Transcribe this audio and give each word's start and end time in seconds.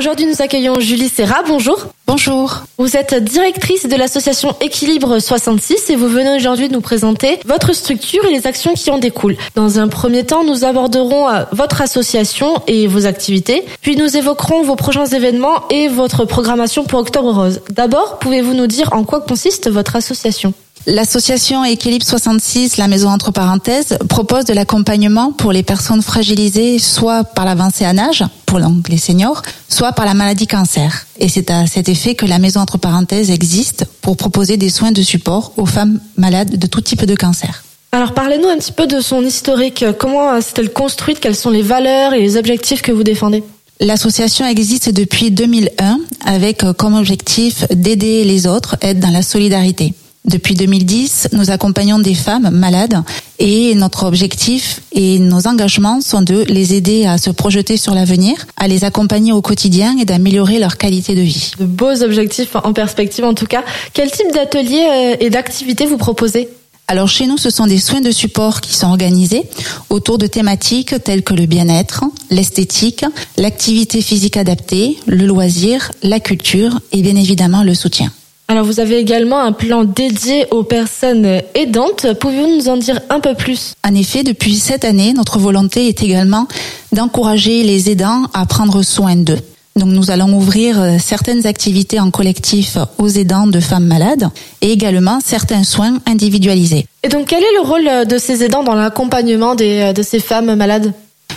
Aujourd'hui, 0.00 0.24
nous 0.24 0.40
accueillons 0.40 0.80
Julie 0.80 1.10
Serra. 1.10 1.42
Bonjour. 1.46 1.88
Bonjour. 2.06 2.62
Vous 2.78 2.96
êtes 2.96 3.22
directrice 3.22 3.86
de 3.86 3.94
l'association 3.96 4.56
Équilibre 4.62 5.18
66 5.18 5.90
et 5.90 5.96
vous 5.96 6.08
venez 6.08 6.34
aujourd'hui 6.36 6.70
nous 6.70 6.80
présenter 6.80 7.38
votre 7.44 7.74
structure 7.74 8.24
et 8.24 8.32
les 8.32 8.46
actions 8.46 8.72
qui 8.72 8.90
en 8.90 8.96
découlent. 8.96 9.36
Dans 9.56 9.78
un 9.78 9.88
premier 9.88 10.24
temps, 10.24 10.42
nous 10.42 10.64
aborderons 10.64 11.28
euh, 11.28 11.44
votre 11.52 11.82
association 11.82 12.62
et 12.66 12.86
vos 12.86 13.04
activités, 13.04 13.62
puis 13.82 13.96
nous 13.96 14.16
évoquerons 14.16 14.62
vos 14.62 14.74
prochains 14.74 15.04
événements 15.04 15.68
et 15.68 15.88
votre 15.88 16.24
programmation 16.24 16.84
pour 16.84 17.00
Octobre 17.00 17.34
Rose. 17.34 17.60
D'abord, 17.68 18.20
pouvez-vous 18.20 18.54
nous 18.54 18.66
dire 18.66 18.94
en 18.94 19.04
quoi 19.04 19.20
consiste 19.20 19.68
votre 19.68 19.96
association? 19.96 20.54
L'association 20.86 21.62
Équilibre 21.62 22.06
66, 22.06 22.78
la 22.78 22.88
maison 22.88 23.10
entre 23.10 23.32
parenthèses, 23.32 23.98
propose 24.08 24.46
de 24.46 24.54
l'accompagnement 24.54 25.30
pour 25.30 25.52
les 25.52 25.62
personnes 25.62 26.00
fragilisées 26.00 26.78
soit 26.78 27.22
par 27.22 27.44
l'avancée 27.44 27.86
en 27.86 27.98
âge, 27.98 28.24
pour 28.46 28.58
les 28.88 28.96
seniors, 28.96 29.42
soit 29.68 29.92
par 29.92 30.06
la 30.06 30.14
maladie 30.14 30.46
cancer. 30.46 31.06
Et 31.18 31.28
c'est 31.28 31.50
à 31.50 31.66
cet 31.66 31.90
effet 31.90 32.14
que 32.14 32.24
la 32.24 32.38
maison 32.38 32.60
entre 32.60 32.78
parenthèses 32.78 33.30
existe 33.30 33.84
pour 34.00 34.16
proposer 34.16 34.56
des 34.56 34.70
soins 34.70 34.90
de 34.90 35.02
support 35.02 35.52
aux 35.58 35.66
femmes 35.66 36.00
malades 36.16 36.56
de 36.56 36.66
tout 36.66 36.80
type 36.80 37.04
de 37.04 37.14
cancer. 37.14 37.62
Alors 37.92 38.14
parlez-nous 38.14 38.48
un 38.48 38.56
petit 38.56 38.72
peu 38.72 38.86
de 38.86 39.00
son 39.00 39.22
historique. 39.22 39.84
Comment 39.98 40.40
s'est-elle 40.40 40.72
construite? 40.72 41.20
Quelles 41.20 41.36
sont 41.36 41.50
les 41.50 41.62
valeurs 41.62 42.14
et 42.14 42.20
les 42.20 42.38
objectifs 42.38 42.80
que 42.80 42.92
vous 42.92 43.02
défendez? 43.02 43.44
L'association 43.80 44.46
existe 44.46 44.90
depuis 44.90 45.30
2001 45.30 46.00
avec 46.24 46.64
comme 46.78 46.94
objectif 46.94 47.66
d'aider 47.68 48.24
les 48.24 48.46
autres, 48.46 48.76
être 48.80 49.00
dans 49.00 49.10
la 49.10 49.22
solidarité. 49.22 49.92
Depuis 50.26 50.54
2010, 50.54 51.28
nous 51.32 51.50
accompagnons 51.50 51.98
des 51.98 52.14
femmes 52.14 52.50
malades 52.50 53.02
et 53.38 53.74
notre 53.74 54.04
objectif 54.04 54.82
et 54.92 55.18
nos 55.18 55.46
engagements 55.46 56.02
sont 56.02 56.20
de 56.20 56.44
les 56.46 56.74
aider 56.74 57.06
à 57.06 57.16
se 57.16 57.30
projeter 57.30 57.78
sur 57.78 57.94
l'avenir, 57.94 58.46
à 58.58 58.68
les 58.68 58.84
accompagner 58.84 59.32
au 59.32 59.40
quotidien 59.40 59.96
et 59.98 60.04
d'améliorer 60.04 60.58
leur 60.58 60.76
qualité 60.76 61.14
de 61.14 61.22
vie. 61.22 61.52
De 61.58 61.64
beaux 61.64 62.02
objectifs 62.02 62.54
en 62.54 62.74
perspective 62.74 63.24
en 63.24 63.32
tout 63.32 63.46
cas. 63.46 63.64
Quel 63.94 64.10
type 64.10 64.30
d'ateliers 64.34 64.86
euh, 64.90 65.16
et 65.20 65.30
d'activités 65.30 65.86
vous 65.86 65.96
proposez? 65.96 66.50
Alors 66.86 67.08
chez 67.08 67.26
nous, 67.26 67.38
ce 67.38 67.48
sont 67.48 67.66
des 67.66 67.78
soins 67.78 68.00
de 68.00 68.10
support 68.10 68.60
qui 68.60 68.74
sont 68.74 68.88
organisés 68.88 69.44
autour 69.88 70.18
de 70.18 70.26
thématiques 70.26 70.94
telles 71.02 71.22
que 71.22 71.34
le 71.34 71.46
bien-être, 71.46 72.04
l'esthétique, 72.30 73.04
l'activité 73.38 74.02
physique 74.02 74.36
adaptée, 74.36 74.98
le 75.06 75.24
loisir, 75.24 75.92
la 76.02 76.20
culture 76.20 76.80
et 76.92 77.00
bien 77.00 77.16
évidemment 77.16 77.62
le 77.62 77.74
soutien. 77.74 78.10
Alors 78.50 78.64
vous 78.64 78.80
avez 78.80 78.98
également 78.98 79.38
un 79.38 79.52
plan 79.52 79.84
dédié 79.84 80.44
aux 80.50 80.64
personnes 80.64 81.40
aidantes. 81.54 82.08
Pouvez-vous 82.18 82.56
nous 82.56 82.68
en 82.68 82.76
dire 82.76 82.98
un 83.08 83.20
peu 83.20 83.34
plus? 83.34 83.74
En 83.88 83.94
effet, 83.94 84.24
depuis 84.24 84.56
cette 84.56 84.84
année, 84.84 85.12
notre 85.12 85.38
volonté 85.38 85.86
est 85.86 86.02
également 86.02 86.48
d'encourager 86.90 87.62
les 87.62 87.90
aidants 87.90 88.24
à 88.34 88.46
prendre 88.46 88.82
soin 88.82 89.14
d'eux. 89.14 89.38
Donc 89.76 89.90
nous 89.90 90.10
allons 90.10 90.34
ouvrir 90.34 90.80
euh, 90.80 90.96
certaines 90.98 91.46
activités 91.46 92.00
en 92.00 92.10
collectif 92.10 92.76
aux 92.98 93.06
aidants 93.06 93.46
de 93.46 93.60
femmes 93.60 93.86
malades 93.86 94.28
et 94.62 94.72
également 94.72 95.20
certains 95.24 95.62
soins 95.62 95.98
individualisés. 96.06 96.86
Et 97.04 97.08
donc 97.08 97.28
quel 97.28 97.44
est 97.44 97.54
le 97.54 97.68
rôle 97.68 98.08
de 98.08 98.18
ces 98.18 98.42
aidants 98.42 98.64
dans 98.64 98.74
l'accompagnement 98.74 99.54
euh, 99.60 99.92
de 99.92 100.02
ces 100.02 100.18
femmes 100.18 100.56
malades? 100.56 100.92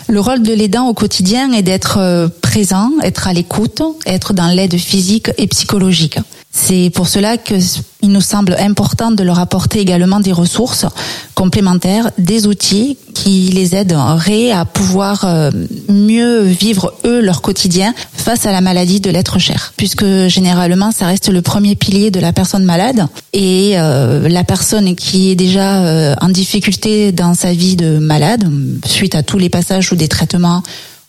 Le 0.08 0.20
rôle 0.20 0.42
de 0.42 0.52
l'aidant 0.52 0.88
au 0.88 0.96
quotidien 0.96 1.54
est 1.54 1.62
d'être 1.62 2.00
euh, 2.00 2.28
présent, 2.42 2.90
être 3.04 3.28
à 3.28 3.34
l'écoute, 3.34 3.84
être 4.08 4.34
dans 4.34 4.48
l'aide 4.48 4.78
physique 4.78 5.30
et 5.38 5.46
psychologique. 5.46 6.18
C'est 6.56 6.92
pour 6.94 7.08
cela 7.08 7.38
qu'il 7.38 7.64
nous 8.04 8.22
semble 8.22 8.56
important 8.60 9.10
de 9.10 9.24
leur 9.24 9.40
apporter 9.40 9.80
également 9.80 10.20
des 10.20 10.32
ressources 10.32 10.86
complémentaires, 11.34 12.12
des 12.20 12.46
outils 12.46 12.96
qui 13.16 13.50
les 13.50 13.76
aideraient 13.76 14.52
à 14.52 14.64
pouvoir 14.64 15.26
euh, 15.26 15.50
mieux 15.90 16.42
vivre 16.44 16.94
eux 17.06 17.22
leur 17.22 17.42
quotidien 17.42 17.96
face 18.14 18.46
à 18.46 18.52
la 18.52 18.62
maladie 18.62 19.00
de 19.00 19.10
l'être 19.10 19.40
cher. 19.40 19.74
Puisque 19.78 20.06
généralement, 20.28 20.92
ça 20.92 21.08
reste 21.08 21.30
le 21.30 21.42
premier 21.42 21.76
pilier 21.76 22.12
de 22.12 22.20
la 22.20 22.32
personne 22.32 22.64
malade 22.64 23.08
et 23.34 23.72
euh, 23.76 24.30
la 24.30 24.44
personne 24.44 24.96
qui 24.96 25.32
est 25.32 25.36
déjà 25.36 25.84
euh, 25.84 26.14
en 26.22 26.30
difficulté 26.30 27.12
dans 27.12 27.34
sa 27.34 27.52
vie 27.52 27.76
de 27.76 27.98
malade 27.98 28.48
suite 28.86 29.16
à 29.16 29.24
tous 29.24 29.40
les 29.40 29.50
passages 29.50 29.92
ou 29.92 29.96
des 29.96 30.08
traitements 30.08 30.62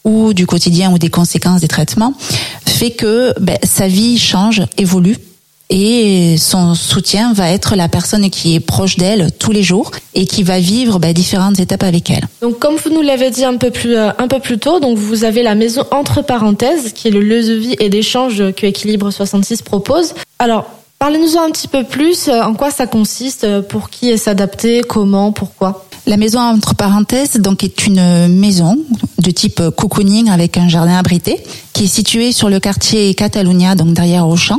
ou 0.04 0.32
du 0.32 0.46
quotidien 0.46 0.90
ou 0.90 0.98
des 0.98 1.10
conséquences 1.10 1.60
des 1.60 1.68
traitements 1.68 2.14
fait 2.66 2.90
que 2.90 3.38
ben, 3.40 3.58
sa 3.62 3.88
vie 3.88 4.18
change, 4.18 4.62
évolue 4.76 5.16
et 5.76 6.36
son 6.38 6.76
soutien 6.76 7.32
va 7.32 7.50
être 7.50 7.74
la 7.74 7.88
personne 7.88 8.30
qui 8.30 8.54
est 8.54 8.60
proche 8.60 8.96
d'elle 8.96 9.32
tous 9.40 9.50
les 9.50 9.64
jours 9.64 9.90
et 10.14 10.24
qui 10.24 10.44
va 10.44 10.60
vivre 10.60 11.00
bah, 11.00 11.12
différentes 11.12 11.58
étapes 11.58 11.82
avec 11.82 12.10
elle. 12.10 12.28
Donc 12.42 12.60
comme 12.60 12.76
vous 12.76 12.90
nous 12.90 13.02
l'avez 13.02 13.30
dit 13.30 13.44
un 13.44 13.56
peu 13.56 13.72
plus 13.72 13.96
euh, 13.96 14.10
un 14.18 14.28
peu 14.28 14.38
plus 14.38 14.58
tôt, 14.58 14.78
donc 14.78 14.96
vous 14.96 15.24
avez 15.24 15.42
la 15.42 15.56
maison 15.56 15.84
entre 15.90 16.22
parenthèses 16.22 16.92
qui 16.92 17.08
est 17.08 17.10
le 17.10 17.20
lieu 17.20 17.42
de 17.42 17.54
vie 17.54 17.74
et 17.80 17.88
d'échange 17.88 18.52
que 18.52 18.66
Équilibre 18.66 19.10
66 19.10 19.62
propose. 19.62 20.14
Alors 20.38 20.66
Parlez-nous 21.00 21.36
un 21.36 21.50
petit 21.50 21.68
peu 21.68 21.84
plus, 21.84 22.28
euh, 22.28 22.40
en 22.40 22.54
quoi 22.54 22.70
ça 22.70 22.86
consiste, 22.86 23.44
euh, 23.44 23.60
pour 23.60 23.90
qui 23.90 24.10
est 24.10 24.16
s'adapter, 24.16 24.80
comment, 24.80 25.32
pourquoi? 25.32 25.86
La 26.06 26.16
maison 26.16 26.38
entre 26.38 26.74
parenthèses 26.74 27.34
donc 27.34 27.64
est 27.64 27.86
une 27.86 28.28
maison 28.28 28.78
de 29.18 29.30
type 29.30 29.60
cocooning 29.76 30.30
avec 30.30 30.56
un 30.56 30.68
jardin 30.68 30.96
abrité 30.96 31.42
qui 31.72 31.84
est 31.84 31.88
située 31.88 32.30
sur 32.32 32.48
le 32.48 32.60
quartier 32.60 33.12
Catalunya, 33.14 33.74
donc 33.74 33.92
derrière 33.92 34.28
Auchan. 34.28 34.58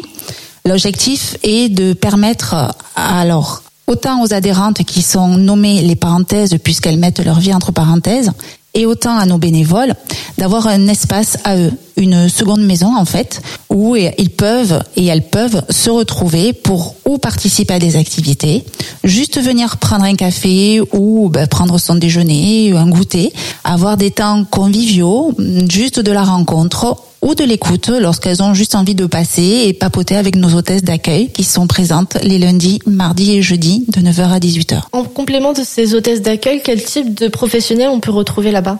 L'objectif 0.65 1.37
est 1.43 1.69
de 1.69 1.93
permettre 1.93 2.75
alors 2.95 3.61
autant 3.85 4.23
aux 4.23 4.33
adhérentes 4.33 4.83
qui 4.83 5.03
sont 5.03 5.37
nommées 5.37 5.81
les 5.83 5.95
parenthèses 5.95 6.57
puisqu'elles 6.63 6.97
mettent 6.97 7.23
leur 7.23 7.39
vie 7.39 7.53
entre 7.53 7.71
parenthèses 7.71 8.31
et 8.73 8.87
autant 8.87 9.17
à 9.17 9.27
nos 9.27 9.37
bénévoles 9.37 9.93
d'avoir 10.39 10.67
un 10.67 10.87
espace 10.87 11.37
à 11.43 11.55
eux, 11.57 11.71
une 11.97 12.29
seconde 12.29 12.61
maison 12.61 12.95
en 12.95 13.05
fait, 13.05 13.41
où 13.69 13.95
ils 13.95 14.29
peuvent 14.29 14.81
et 14.95 15.05
elles 15.05 15.27
peuvent 15.27 15.63
se 15.69 15.89
retrouver 15.89 16.53
pour 16.53 16.95
ou 17.05 17.17
participer 17.17 17.75
à 17.75 17.79
des 17.79 17.95
activités, 17.95 18.63
juste 19.03 19.41
venir 19.41 19.77
prendre 19.77 20.03
un 20.03 20.15
café 20.15 20.81
ou 20.93 21.29
ben, 21.29 21.47
prendre 21.47 21.77
son 21.77 21.95
déjeuner, 21.95 22.71
un 22.73 22.87
goûter, 22.87 23.31
avoir 23.63 23.97
des 23.97 24.11
temps 24.11 24.43
conviviaux, 24.43 25.33
juste 25.69 25.99
de 25.99 26.11
la 26.11 26.23
rencontre 26.23 26.97
ou 27.21 27.33
de 27.33 27.43
l'écoute 27.43 27.89
lorsqu'elles 27.89 28.43
ont 28.43 28.53
juste 28.53 28.75
envie 28.75 28.93
de 28.93 29.05
passer 29.07 29.63
et 29.65 29.73
papoter 29.73 30.15
avec 30.15 30.35
nos 30.35 30.53
hôtesses 30.53 30.83
d'accueil 30.83 31.31
qui 31.31 31.43
sont 31.43 31.65
présentes 31.65 32.17
les 32.21 32.37
lundis, 32.37 32.79
mardis 32.85 33.33
et 33.33 33.41
jeudis 33.41 33.83
de 33.87 34.01
9h 34.01 34.29
à 34.29 34.39
18h. 34.39 34.81
En 34.91 35.03
complément 35.03 35.53
de 35.53 35.63
ces 35.63 35.95
hôtesses 35.95 36.21
d'accueil, 36.21 36.61
quel 36.63 36.83
type 36.83 37.15
de 37.15 37.27
professionnels 37.27 37.89
on 37.89 37.99
peut 37.99 38.11
retrouver 38.11 38.51
là-bas? 38.51 38.77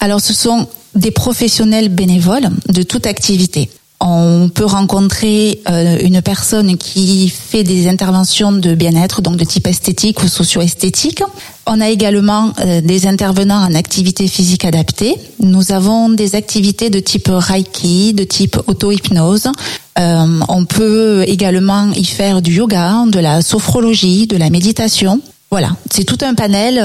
Alors 0.00 0.20
ce 0.20 0.32
sont 0.32 0.68
des 0.94 1.10
professionnels 1.10 1.88
bénévoles 1.88 2.50
de 2.68 2.82
toute 2.82 3.06
activité. 3.06 3.68
On 4.00 4.48
peut 4.48 4.64
rencontrer 4.64 5.60
euh, 5.68 5.98
une 6.00 6.22
personne 6.22 6.76
qui 6.76 7.28
fait 7.30 7.64
des 7.64 7.88
interventions 7.88 8.52
de 8.52 8.76
bien-être, 8.76 9.22
donc 9.22 9.36
de 9.36 9.44
type 9.44 9.66
esthétique 9.66 10.22
ou 10.22 10.28
socio-esthétique. 10.28 11.24
On 11.66 11.80
a 11.80 11.88
également 11.88 12.52
euh, 12.60 12.80
des 12.80 13.08
intervenants 13.08 13.60
en 13.60 13.74
activité 13.74 14.28
physique 14.28 14.64
adaptée. 14.64 15.16
Nous 15.40 15.72
avons 15.72 16.10
des 16.10 16.36
activités 16.36 16.90
de 16.90 17.00
type 17.00 17.28
Reiki, 17.28 18.14
de 18.14 18.22
type 18.22 18.56
auto-hypnose. 18.68 19.48
Euh, 19.98 20.40
on 20.48 20.64
peut 20.64 21.24
également 21.26 21.90
y 21.90 22.04
faire 22.04 22.40
du 22.40 22.54
yoga, 22.54 23.04
de 23.08 23.18
la 23.18 23.42
sophrologie, 23.42 24.28
de 24.28 24.36
la 24.36 24.48
méditation. 24.48 25.20
Voilà, 25.50 25.70
c'est 25.90 26.04
tout 26.04 26.18
un 26.20 26.34
panel, 26.34 26.78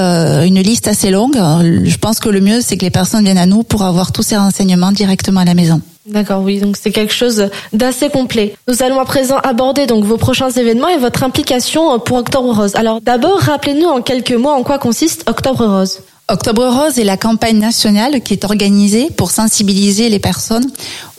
une 0.46 0.60
liste 0.60 0.88
assez 0.88 1.10
longue. 1.10 1.36
Je 1.36 1.96
pense 1.98 2.18
que 2.18 2.30
le 2.30 2.40
mieux, 2.40 2.62
c'est 2.62 2.78
que 2.78 2.84
les 2.84 2.90
personnes 2.90 3.24
viennent 3.24 3.36
à 3.36 3.46
nous 3.46 3.62
pour 3.62 3.82
avoir 3.82 4.10
tous 4.10 4.22
ces 4.22 4.36
renseignements 4.36 4.90
directement 4.90 5.40
à 5.40 5.44
la 5.44 5.54
maison. 5.54 5.82
D'accord, 6.06 6.42
oui, 6.42 6.60
donc 6.60 6.76
c'est 6.80 6.90
quelque 6.90 7.12
chose 7.12 7.48
d'assez 7.72 8.10
complet. 8.10 8.56
Nous 8.68 8.82
allons 8.82 9.00
à 9.00 9.04
présent 9.04 9.36
aborder 9.38 9.86
donc 9.86 10.04
vos 10.04 10.18
prochains 10.18 10.50
événements 10.50 10.88
et 10.88 10.98
votre 10.98 11.24
implication 11.24 11.98
pour 11.98 12.18
Octobre 12.18 12.54
Rose. 12.54 12.74
Alors 12.74 13.00
d'abord, 13.00 13.38
rappelez-nous 13.38 13.86
en 13.86 14.02
quelques 14.02 14.32
mots 14.32 14.50
en 14.50 14.62
quoi 14.62 14.78
consiste 14.78 15.28
Octobre 15.28 15.66
Rose. 15.66 16.00
Octobre 16.30 16.66
Rose 16.66 16.98
est 16.98 17.04
la 17.04 17.18
campagne 17.18 17.58
nationale 17.58 18.22
qui 18.22 18.32
est 18.32 18.44
organisée 18.44 19.10
pour 19.14 19.30
sensibiliser 19.30 20.08
les 20.08 20.18
personnes 20.18 20.70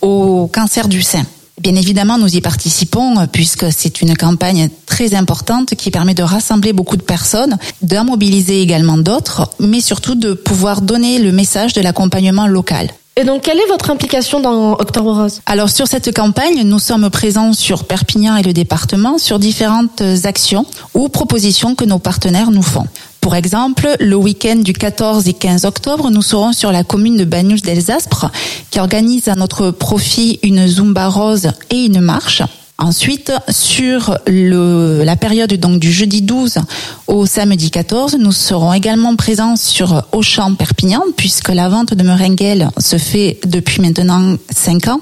au 0.02 0.50
cancer 0.52 0.88
du 0.88 1.04
sein. 1.04 1.24
Bien 1.62 1.76
évidemment, 1.76 2.18
nous 2.18 2.36
y 2.36 2.42
participons 2.42 3.28
puisque 3.32 3.72
c'est 3.72 4.02
une 4.02 4.16
campagne 4.18 4.70
très 4.86 5.16
importante 5.16 5.76
qui 5.76 5.90
permet 5.90 6.14
de 6.14 6.24
rassembler 6.24 6.74
beaucoup 6.74 6.98
de 6.98 7.02
personnes, 7.02 7.58
d'en 7.82 8.04
mobiliser 8.04 8.62
également 8.62 8.98
d'autres, 8.98 9.50
mais 9.60 9.80
surtout 9.80 10.16
de 10.16 10.34
pouvoir 10.34 10.82
donner 10.82 11.18
le 11.20 11.32
message 11.32 11.74
de 11.74 11.82
l'accompagnement 11.82 12.48
local. 12.48 12.90
Et 13.18 13.24
donc, 13.24 13.44
quelle 13.44 13.58
est 13.58 13.68
votre 13.70 13.92
implication 13.92 14.42
dans 14.42 14.74
Octobre 14.74 15.14
Rose? 15.14 15.40
Alors, 15.46 15.70
sur 15.70 15.88
cette 15.88 16.14
campagne, 16.14 16.64
nous 16.64 16.80
sommes 16.80 17.10
présents 17.10 17.54
sur 17.54 17.86
Perpignan 17.86 18.36
et 18.36 18.44
le 18.44 18.52
département 18.52 19.18
sur 19.18 19.40
différentes 19.40 20.02
actions 20.26 20.66
ou 20.94 21.08
propositions 21.08 21.76
que 21.76 21.86
nos 21.86 22.00
partenaires 22.00 22.52
nous 22.52 22.62
font. 22.62 22.86
Pour 23.26 23.36
exemple, 23.36 23.96
le 24.00 24.16
week-end 24.16 24.58
du 24.58 24.72
14 24.72 25.28
et 25.28 25.34
15 25.34 25.66
octobre, 25.66 26.12
nous 26.12 26.22
serons 26.22 26.54
sur 26.54 26.72
la 26.72 26.84
commune 26.84 27.18
de 27.18 27.26
Bagnous 27.26 27.58
d'Elsaspre 27.58 28.30
qui 28.70 28.80
organise 28.80 29.30
à 29.30 29.34
notre 29.34 29.72
profit 29.72 30.40
une 30.44 30.68
Zumba 30.68 31.08
rose 31.08 31.50
et 31.72 31.86
une 31.86 32.02
marche. 32.02 32.44
Ensuite, 32.78 33.32
sur 33.50 34.20
la 34.28 35.16
période 35.16 35.52
donc 35.54 35.80
du 35.80 35.92
jeudi 35.92 36.22
12 36.22 36.60
au 37.08 37.26
samedi 37.26 37.72
14, 37.72 38.18
nous 38.20 38.32
serons 38.32 38.74
également 38.74 39.16
présents 39.16 39.56
sur 39.56 40.04
Auchan 40.12 40.54
Perpignan 40.54 41.02
puisque 41.18 41.50
la 41.50 41.68
vente 41.68 41.96
de 41.96 42.04
meringues 42.04 42.68
se 42.78 42.98
fait 42.98 43.40
depuis 43.48 43.82
maintenant 43.82 44.36
5 44.52 44.88
ans 44.90 45.00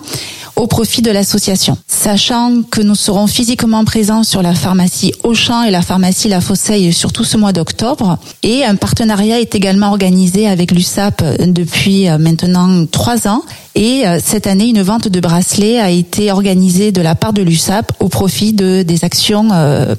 au 0.55 0.67
profit 0.67 1.01
de 1.01 1.11
l'association. 1.11 1.77
Sachant 1.87 2.63
que 2.69 2.81
nous 2.81 2.95
serons 2.95 3.27
physiquement 3.27 3.83
présents 3.85 4.23
sur 4.23 4.41
la 4.41 4.53
pharmacie 4.53 5.13
Auchan 5.23 5.63
et 5.63 5.71
la 5.71 5.81
pharmacie 5.81 6.29
La 6.29 6.41
Fosseille 6.41 6.93
sur 6.93 7.11
tout 7.11 7.23
ce 7.23 7.37
mois 7.37 7.53
d'octobre. 7.53 8.17
Et 8.43 8.63
un 8.63 8.75
partenariat 8.75 9.39
est 9.39 9.55
également 9.55 9.89
organisé 9.89 10.47
avec 10.47 10.71
l'USAP 10.71 11.23
depuis 11.39 12.09
euh, 12.09 12.17
maintenant 12.17 12.85
trois 12.85 13.27
ans. 13.27 13.43
Et 13.75 14.07
euh, 14.07 14.19
cette 14.23 14.47
année, 14.47 14.67
une 14.67 14.81
vente 14.81 15.07
de 15.07 15.19
bracelets 15.19 15.79
a 15.79 15.89
été 15.89 16.31
organisée 16.31 16.91
de 16.91 17.01
la 17.01 17.15
part 17.15 17.33
de 17.33 17.41
l'USAP 17.41 17.91
au 17.99 18.09
profit 18.09 18.53
de, 18.53 18.83
des 18.83 19.03
actions 19.03 19.49
euh, 19.51 19.95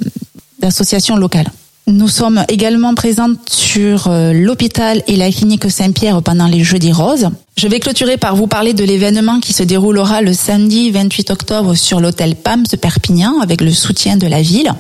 d'associations 0.61 1.17
locales. 1.17 1.51
Nous 1.87 2.09
sommes 2.09 2.43
également 2.49 2.95
présentes 2.95 3.51
sur 3.51 4.09
euh, 4.09 4.33
l'hôpital 4.33 5.03
et 5.07 5.17
la 5.17 5.31
clinique 5.31 5.71
Saint-Pierre 5.71 6.23
pendant 6.23 6.47
les 6.47 6.65
Jeudis 6.65 6.93
Roses. 6.93 7.29
Je 7.59 7.69
vais 7.69 7.79
clôturer 7.79 8.17
par 8.17 8.37
vous 8.37 8.47
parler 8.47 8.73
de 8.73 8.85
l'événement 8.85 9.39
qui 9.39 9.53
se 9.53 9.63
déroulera 9.63 10.23
le 10.23 10.33
samedi 10.33 10.91
28 10.91 11.31
octobre 11.31 11.75
sur 11.75 12.01
l'hôtel 12.01 12.37
PAMS 12.37 12.65
Perpignan 12.81 13.39
avec 13.43 13.61
le 13.61 13.71
soutien 13.71 14.17
de 14.17 14.27
la 14.27 14.41
ville. 14.41 14.73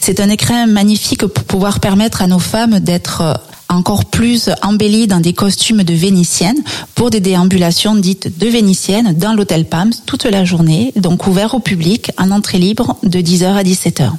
C'est 0.00 0.18
un 0.18 0.28
écrin 0.28 0.66
magnifique 0.66 1.24
pour 1.24 1.44
pouvoir 1.44 1.78
permettre 1.78 2.20
à 2.20 2.26
nos 2.26 2.40
femmes 2.40 2.80
d'être 2.80 3.20
euh, 3.20 3.34
encore 3.68 4.06
plus 4.06 4.50
embellies 4.62 5.06
dans 5.06 5.20
des 5.20 5.34
costumes 5.34 5.84
de 5.84 5.94
vénitiennes 5.94 6.58
pour 6.96 7.10
des 7.10 7.20
déambulations 7.20 7.94
dites 7.94 8.40
de 8.40 8.48
vénitiennes 8.48 9.12
dans 9.12 9.34
l'hôtel 9.34 9.66
PAMS 9.66 9.92
toute 10.04 10.24
la 10.24 10.44
journée, 10.44 10.92
donc 10.96 11.28
ouvert 11.28 11.54
au 11.54 11.60
public 11.60 12.10
en 12.18 12.32
entrée 12.32 12.58
libre 12.58 12.96
de 13.04 13.20
10h 13.20 13.54
à 13.54 13.62
17h. 13.62 14.10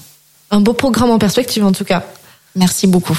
Un 0.51 0.61
beau 0.61 0.71
programme 0.71 1.11
en 1.11 1.19
perspective 1.19 1.65
en 1.65 1.73
tout 1.73 1.83
cas. 1.83 2.05
Merci 2.55 2.87
beaucoup. 2.87 3.17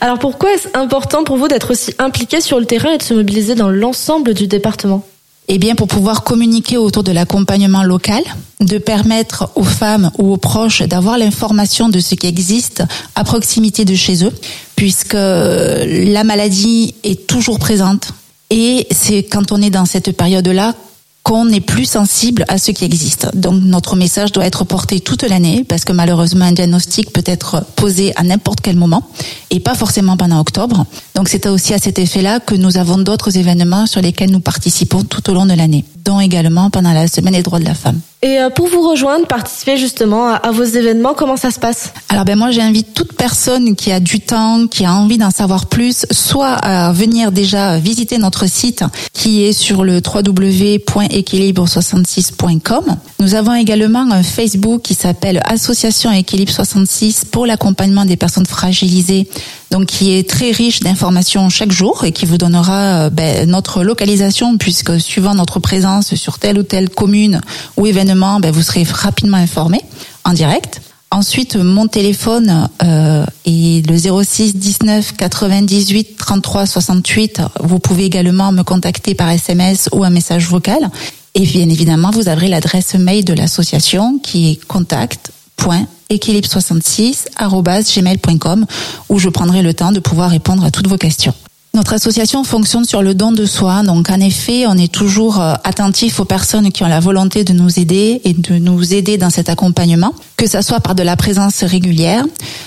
Alors 0.00 0.18
pourquoi 0.18 0.54
est-ce 0.54 0.68
important 0.74 1.24
pour 1.24 1.36
vous 1.36 1.48
d'être 1.48 1.72
aussi 1.72 1.92
impliqué 1.98 2.40
sur 2.40 2.58
le 2.58 2.66
terrain 2.66 2.92
et 2.92 2.98
de 2.98 3.02
se 3.02 3.14
mobiliser 3.14 3.54
dans 3.54 3.68
l'ensemble 3.68 4.34
du 4.34 4.46
département? 4.46 5.04
Eh 5.48 5.58
bien, 5.58 5.74
pour 5.74 5.88
pouvoir 5.88 6.22
communiquer 6.22 6.76
autour 6.76 7.02
de 7.02 7.10
l'accompagnement 7.10 7.82
local, 7.82 8.22
de 8.60 8.78
permettre 8.78 9.50
aux 9.56 9.64
femmes 9.64 10.10
ou 10.16 10.32
aux 10.32 10.36
proches 10.36 10.82
d'avoir 10.82 11.18
l'information 11.18 11.88
de 11.88 11.98
ce 11.98 12.14
qui 12.14 12.28
existe 12.28 12.84
à 13.16 13.24
proximité 13.24 13.84
de 13.84 13.94
chez 13.94 14.24
eux, 14.24 14.32
puisque 14.76 15.14
la 15.14 16.24
maladie 16.24 16.94
est 17.02 17.26
toujours 17.26 17.58
présente. 17.58 18.12
Et 18.50 18.86
c'est 18.92 19.24
quand 19.24 19.50
on 19.50 19.60
est 19.60 19.70
dans 19.70 19.84
cette 19.84 20.16
période-là 20.16 20.74
qu'on 21.22 21.48
est 21.50 21.60
plus 21.60 21.84
sensible 21.84 22.44
à 22.48 22.58
ce 22.58 22.72
qui 22.72 22.84
existe. 22.84 23.28
Donc 23.34 23.62
notre 23.62 23.96
message 23.96 24.32
doit 24.32 24.44
être 24.44 24.64
porté 24.64 25.00
toute 25.00 25.22
l'année 25.22 25.64
parce 25.64 25.84
que 25.84 25.92
malheureusement 25.92 26.44
un 26.44 26.52
diagnostic 26.52 27.12
peut 27.12 27.22
être 27.26 27.64
posé 27.76 28.12
à 28.16 28.22
n'importe 28.22 28.60
quel 28.60 28.76
moment 28.76 29.08
et 29.50 29.60
pas 29.60 29.74
forcément 29.74 30.16
pendant 30.16 30.40
octobre. 30.40 30.84
Donc 31.14 31.28
c'est 31.28 31.46
aussi 31.46 31.74
à 31.74 31.78
cet 31.78 31.98
effet-là 31.98 32.40
que 32.40 32.54
nous 32.54 32.76
avons 32.76 32.98
d'autres 32.98 33.36
événements 33.36 33.86
sur 33.86 34.00
lesquels 34.00 34.30
nous 34.30 34.40
participons 34.40 35.04
tout 35.04 35.30
au 35.30 35.34
long 35.34 35.46
de 35.46 35.54
l'année, 35.54 35.84
dont 36.04 36.20
également 36.20 36.70
pendant 36.70 36.92
la 36.92 37.08
semaine 37.08 37.34
des 37.34 37.42
droits 37.42 37.58
de 37.58 37.64
la 37.64 37.74
femme. 37.74 37.98
Et 38.24 38.38
euh, 38.38 38.50
pour 38.50 38.68
vous 38.68 38.88
rejoindre, 38.88 39.26
participer 39.26 39.76
justement 39.76 40.28
à 40.28 40.52
vos 40.52 40.62
événements, 40.62 41.14
comment 41.14 41.36
ça 41.36 41.50
se 41.50 41.58
passe? 41.58 41.92
Alors 42.08 42.24
ben 42.24 42.38
moi 42.38 42.52
j'invite 42.52 42.94
toute 42.94 43.14
personne 43.14 43.74
qui 43.74 43.90
a 43.90 43.98
du 43.98 44.20
temps, 44.20 44.68
qui 44.68 44.84
a 44.84 44.92
envie 44.92 45.18
d'en 45.18 45.32
savoir 45.32 45.66
plus, 45.66 46.06
soit 46.12 46.52
à 46.52 46.92
venir 46.92 47.32
déjà 47.32 47.78
visiter 47.78 48.18
notre 48.18 48.48
site 48.48 48.84
qui 49.12 49.42
est 49.42 49.52
sur 49.52 49.82
le 49.82 49.96
www.équilibre66.com. 49.96 52.96
Nous 53.18 53.34
avons 53.34 53.54
également 53.54 54.08
un 54.12 54.22
Facebook 54.22 54.82
qui 54.82 54.94
s'appelle 54.94 55.42
Association 55.44 56.12
Équilibre 56.12 56.52
66 56.52 57.24
pour 57.24 57.44
l'accompagnement 57.44 58.04
des 58.04 58.16
personnes 58.16 58.46
fragilisées 58.46 59.26
donc 59.72 59.86
qui 59.86 60.12
est 60.12 60.28
très 60.28 60.50
riche 60.50 60.80
d'informations 60.80 61.48
chaque 61.48 61.72
jour 61.72 62.04
et 62.04 62.12
qui 62.12 62.26
vous 62.26 62.36
donnera 62.36 63.06
euh, 63.06 63.10
ben, 63.10 63.48
notre 63.48 63.82
localisation 63.82 64.58
puisque 64.58 65.00
suivant 65.00 65.34
notre 65.34 65.60
présence 65.60 65.91
sur 66.00 66.38
telle 66.38 66.58
ou 66.58 66.62
telle 66.62 66.88
commune 66.88 67.40
ou 67.76 67.86
événement, 67.86 68.40
ben, 68.40 68.50
vous 68.50 68.62
serez 68.62 68.84
rapidement 68.84 69.36
informé 69.36 69.80
en 70.24 70.32
direct. 70.32 70.80
Ensuite, 71.10 71.56
mon 71.56 71.88
téléphone 71.88 72.70
euh, 72.82 73.26
est 73.44 73.86
le 73.86 74.24
06 74.24 74.56
19 74.56 75.14
98 75.16 76.16
33 76.16 76.64
68. 76.64 77.42
Vous 77.60 77.78
pouvez 77.78 78.04
également 78.04 78.50
me 78.52 78.62
contacter 78.62 79.14
par 79.14 79.28
SMS 79.28 79.90
ou 79.92 80.04
un 80.04 80.10
message 80.10 80.48
vocal. 80.48 80.90
Et 81.34 81.42
bien 81.42 81.68
évidemment, 81.68 82.10
vous 82.10 82.30
aurez 82.30 82.48
l'adresse 82.48 82.94
mail 82.94 83.26
de 83.26 83.34
l'association 83.34 84.18
qui 84.22 84.52
est 84.52 84.64
contact 84.64 85.32
équilibre66@gmail.com 86.10 88.66
où 89.08 89.18
je 89.18 89.28
prendrai 89.28 89.62
le 89.62 89.74
temps 89.74 89.92
de 89.92 90.00
pouvoir 90.00 90.30
répondre 90.30 90.64
à 90.64 90.70
toutes 90.70 90.88
vos 90.88 90.98
questions. 90.98 91.34
Notre 91.74 91.94
association 91.94 92.44
fonctionne 92.44 92.84
sur 92.84 93.00
le 93.00 93.14
don 93.14 93.32
de 93.32 93.46
soi, 93.46 93.82
donc 93.82 94.10
en 94.10 94.20
effet, 94.20 94.66
on 94.66 94.76
est 94.76 94.92
toujours 94.92 95.40
euh, 95.40 95.54
attentif 95.64 96.20
aux 96.20 96.26
personnes 96.26 96.70
qui 96.70 96.84
ont 96.84 96.86
la 96.86 97.00
volonté 97.00 97.44
de 97.44 97.54
nous 97.54 97.80
aider 97.80 98.20
et 98.24 98.34
de 98.34 98.56
nous 98.56 98.92
aider 98.92 99.16
dans 99.16 99.30
cet 99.30 99.48
accompagnement, 99.48 100.14
que 100.36 100.46
ça 100.46 100.60
soit 100.60 100.80
par 100.80 100.94
de 100.94 101.02
la 101.02 101.16
présence 101.16 101.64
régulière, 101.64 102.26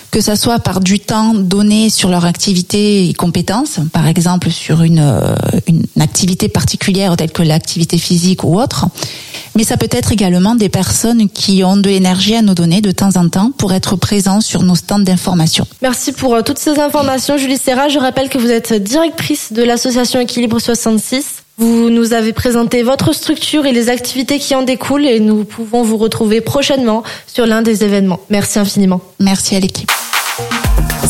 que 0.10 0.22
ça 0.22 0.36
soit 0.36 0.58
par 0.58 0.80
du 0.80 1.00
temps 1.00 1.36
donné 1.36 1.92
sur 1.92 2.10
leur 2.10 2.26
activité 2.26 3.08
et 3.08 3.14
compétences, 3.14 3.80
par 3.94 4.08
exemple 4.08 4.50
sur 4.50 4.82
une, 4.82 4.98
euh, 4.98 5.36
une 5.68 5.86
activité 6.02 6.50
particulière 6.50 7.16
telle 7.16 7.32
que 7.32 7.44
l'activité 7.44 8.00
physique 8.00 8.44
ou 8.44 8.60
autre, 8.60 8.88
mais 9.56 9.64
ça 9.64 9.78
peut 9.78 9.88
être 9.92 10.12
également 10.12 10.56
des 10.56 10.70
personnes 10.70 11.30
qui 11.30 11.64
ont 11.64 11.78
de 11.78 11.90
l'énergie 11.90 12.36
à 12.36 12.42
nous 12.42 12.54
donner 12.54 12.82
de 12.82 12.92
temps 12.92 13.16
en 13.16 13.30
temps 13.30 13.52
pour 13.58 13.72
être 13.72 13.96
présents 13.96 14.42
sur 14.42 14.64
nos 14.64 14.76
stands 14.76 15.00
d'information. 15.00 15.66
Merci 15.82 16.12
pour 16.12 16.34
euh, 16.34 16.42
toutes 16.42 16.60
ces 16.60 16.80
informations, 16.80 17.38
Julie 17.38 17.58
Serra. 17.58 17.88
Je 17.88 18.00
rappelle 18.00 18.30
que 18.30 18.38
vous 18.38 18.50
êtes 18.50 18.74
directrice 18.96 19.52
de 19.52 19.62
l'association 19.62 20.22
Équilibre 20.22 20.58
66. 20.58 21.44
Vous 21.58 21.90
nous 21.90 22.14
avez 22.14 22.32
présenté 22.32 22.82
votre 22.82 23.14
structure 23.14 23.66
et 23.66 23.74
les 23.74 23.90
activités 23.90 24.40
qui 24.40 24.56
en 24.56 24.62
découlent 24.62 25.06
et 25.06 25.20
nous 25.20 25.44
pouvons 25.44 25.84
vous 25.84 25.98
retrouver 25.98 26.40
prochainement 26.40 27.04
sur 27.28 27.46
l'un 27.46 27.62
des 27.62 27.84
événements. 27.84 28.22
Merci 28.30 28.58
infiniment. 28.58 29.02
Merci 29.20 29.58
à 29.58 29.60
l'équipe. 29.60 29.92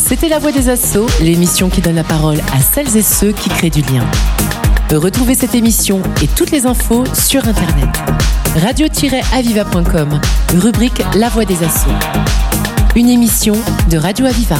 C'était 0.04 0.28
La 0.28 0.40
Voix 0.40 0.50
des 0.50 0.68
Assauts, 0.68 1.06
l'émission 1.20 1.68
qui 1.68 1.80
donne 1.80 1.94
la 1.94 2.02
parole 2.02 2.38
à 2.52 2.60
celles 2.60 2.96
et 2.96 3.02
ceux 3.02 3.30
qui 3.30 3.50
créent 3.50 3.70
du 3.70 3.82
lien. 3.82 4.04
Retrouvez 4.90 5.36
cette 5.36 5.54
émission 5.54 6.02
et 6.24 6.26
toutes 6.26 6.50
les 6.50 6.66
infos 6.66 7.04
sur 7.14 7.46
Internet. 7.46 7.88
radio-aviva.com, 8.56 10.20
rubrique 10.56 11.02
La 11.14 11.28
Voix 11.28 11.44
des 11.44 11.62
Assauts. 11.62 11.90
Une 12.96 13.08
émission 13.10 13.54
de 13.88 13.96
Radio 13.96 14.26
Aviva. 14.26 14.56